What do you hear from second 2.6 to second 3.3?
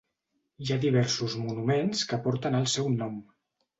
el seu nom.